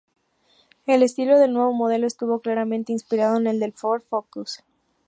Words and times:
El 0.87 1.03
estilo 1.03 1.37
del 1.37 1.53
nuevo 1.53 1.73
modelo 1.73 2.07
estuvo 2.07 2.39
claramente 2.39 2.91
inspirado 2.91 3.37
en 3.37 3.45
el 3.45 3.59
del 3.59 3.73
Ford 3.73 4.01
Focus. 4.01 4.63